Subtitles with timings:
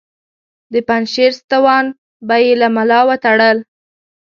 [0.73, 1.85] د پنجشیر ستوان
[2.27, 3.57] به یې له ملا وتړل.